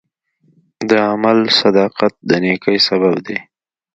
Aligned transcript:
د 0.89 0.91
عمل 1.09 1.39
صداقت 1.59 2.13
د 2.29 2.31
نیکۍ 2.43 2.77
سبب 2.87 3.13
دی. 3.25 3.37